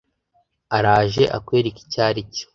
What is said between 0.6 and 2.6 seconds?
Araje akwereke icyo aricyo